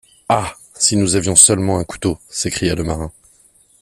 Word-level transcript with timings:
Ah! 0.29 0.55
si 0.73 0.97
nous 0.97 1.13
avions 1.15 1.35
seulement 1.35 1.77
un 1.77 1.83
couteau! 1.83 2.17
s’écria 2.27 2.73
le 2.73 2.83
marin. 2.83 3.11